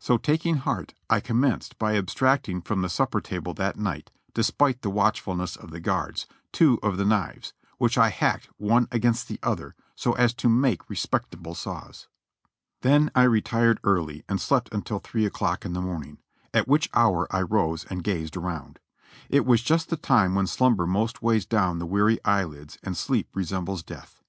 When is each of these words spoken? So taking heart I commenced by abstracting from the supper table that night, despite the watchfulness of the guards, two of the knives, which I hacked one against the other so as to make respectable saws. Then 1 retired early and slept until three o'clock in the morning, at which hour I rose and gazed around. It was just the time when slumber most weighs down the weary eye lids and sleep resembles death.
So 0.00 0.16
taking 0.18 0.56
heart 0.56 0.94
I 1.08 1.20
commenced 1.20 1.78
by 1.78 1.94
abstracting 1.96 2.62
from 2.62 2.82
the 2.82 2.88
supper 2.88 3.20
table 3.20 3.54
that 3.54 3.78
night, 3.78 4.10
despite 4.34 4.82
the 4.82 4.90
watchfulness 4.90 5.54
of 5.54 5.70
the 5.70 5.78
guards, 5.78 6.26
two 6.50 6.80
of 6.82 6.96
the 6.96 7.04
knives, 7.04 7.52
which 7.76 7.96
I 7.96 8.08
hacked 8.08 8.48
one 8.56 8.88
against 8.90 9.28
the 9.28 9.38
other 9.40 9.76
so 9.94 10.14
as 10.14 10.34
to 10.34 10.48
make 10.48 10.90
respectable 10.90 11.54
saws. 11.54 12.08
Then 12.82 13.12
1 13.14 13.28
retired 13.30 13.78
early 13.84 14.24
and 14.28 14.40
slept 14.40 14.68
until 14.74 14.98
three 14.98 15.24
o'clock 15.24 15.64
in 15.64 15.74
the 15.74 15.80
morning, 15.80 16.18
at 16.52 16.66
which 16.66 16.90
hour 16.92 17.28
I 17.30 17.42
rose 17.42 17.84
and 17.84 18.02
gazed 18.02 18.36
around. 18.36 18.80
It 19.28 19.46
was 19.46 19.62
just 19.62 19.90
the 19.90 19.96
time 19.96 20.34
when 20.34 20.48
slumber 20.48 20.88
most 20.88 21.22
weighs 21.22 21.46
down 21.46 21.78
the 21.78 21.86
weary 21.86 22.18
eye 22.24 22.42
lids 22.42 22.78
and 22.82 22.96
sleep 22.96 23.28
resembles 23.32 23.84
death. 23.84 24.24